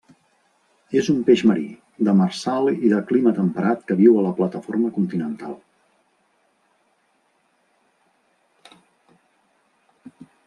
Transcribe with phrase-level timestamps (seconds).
[0.99, 1.65] És un peix marí,
[2.07, 5.55] demersal i de clima temperat que viu a la plataforma continental.